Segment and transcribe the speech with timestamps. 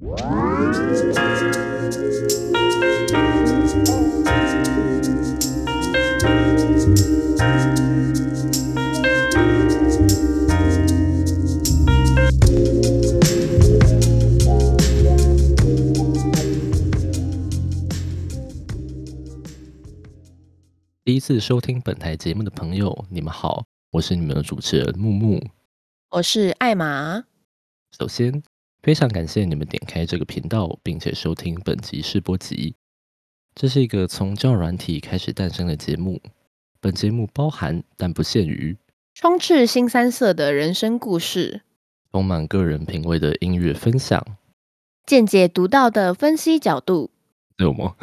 [0.00, 0.06] 第
[21.14, 25.46] 一次收听本台节目的朋友，你们好，我是你们的主持人木木。
[26.08, 27.22] 我是艾玛。
[27.98, 28.42] 首先，
[28.82, 32.74] 非常感谢你们点开这个频道，并且收听本集试播集。
[33.54, 36.20] 这是一个从教软体开始诞生的节目。
[36.80, 38.74] 本节目包含但不限于
[39.12, 41.60] 充斥新三色的人生故事，
[42.10, 44.24] 充满个人品味的音乐分享，
[45.04, 47.10] 见解独到的分析角度，
[47.58, 47.96] 有吗？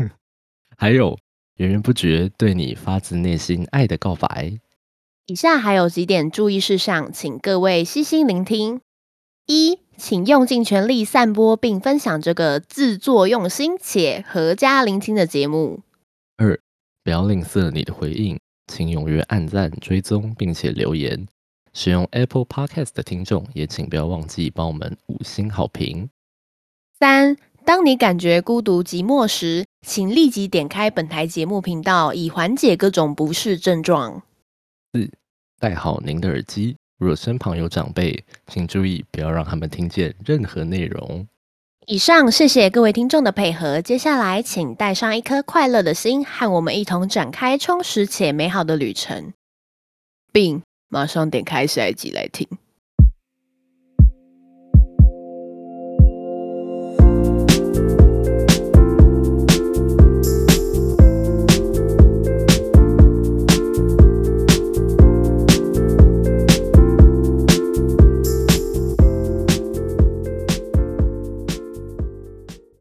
[0.78, 1.18] 还有
[1.56, 4.58] 源源不绝对你发自内心爱的告白。
[5.26, 8.80] 以下还有几点注意事项，请各位细心聆听。
[9.46, 15.80] 一，请用尽全力散播并分享这个制作用心且合家聆听的节目。
[16.36, 16.58] 二，
[17.04, 21.26] 不要吝啬你的回应，请踊跃按赞、追踪，并且留言。
[21.72, 26.08] 使用 Apple Podcast 的听众也请不要忘记帮我们五星好评。
[26.98, 34.22] 三，当你感觉孤独寂寞时，请立即点开本台节目频道，以缓解各种不适症状。
[34.92, 35.10] 四，
[35.60, 36.76] 戴好您的耳机。
[36.98, 41.26] 若身旁有长辈，请注意不要让他们听见任何内容。
[41.86, 43.80] 以上，谢谢各位听众的配合。
[43.80, 49.32] 接下来，请带上一颗快乐的心，和我们一同展开充实且美好的旅程，
[50.32, 52.48] 并马上点开下一集来听。